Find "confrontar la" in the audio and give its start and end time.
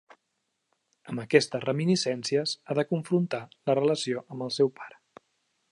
2.93-3.77